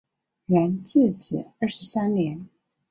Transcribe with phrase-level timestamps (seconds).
[0.47, 2.49] 元至正二十三年。